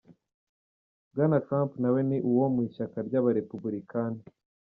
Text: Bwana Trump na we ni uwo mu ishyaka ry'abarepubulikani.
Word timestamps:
Bwana 1.11 1.37
Trump 1.47 1.71
na 1.81 1.89
we 1.93 2.01
ni 2.09 2.17
uwo 2.31 2.45
mu 2.53 2.59
ishyaka 2.67 2.97
ry'abarepubulikani. 3.07 4.21